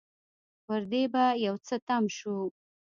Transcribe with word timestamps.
پر 0.65 0.81
دې 0.91 1.03
به 1.13 1.25
يو 1.45 1.55
څه 1.67 1.75
تم 1.87 2.03
شو. 2.17 2.37